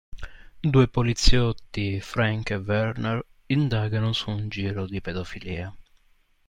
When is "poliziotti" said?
0.87-1.99